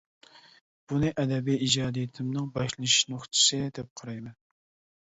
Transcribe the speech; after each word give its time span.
بۇنى 0.93 1.11
ئەدەبىي 1.23 1.61
ئىجادىيىتىمنىڭ 1.67 2.49
باشلىنىش 2.59 2.97
نۇقتىسى 3.13 3.65
دەپ 3.79 3.95
قارايمەن. 4.03 4.39